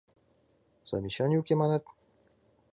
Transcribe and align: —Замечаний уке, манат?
—Замечаний 0.91 1.39
уке, 1.41 1.53
манат? 1.57 1.83